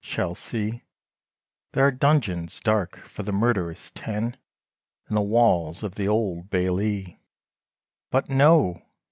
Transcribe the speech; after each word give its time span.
shall 0.03 0.33
see 0.33 0.83
There 1.73 1.85
are 1.85 1.91
dungeons 1.91 2.59
dark 2.61 2.95
for 3.07 3.21
the 3.21 3.31
murderous 3.31 3.91
ten, 3.93 4.35
In 5.07 5.13
the 5.13 5.21
walls 5.21 5.83
of 5.83 5.93
the 5.93 6.07
Old 6.07 6.49
Bailee! 6.49 7.19
But 8.09 8.27
no! 8.27 8.81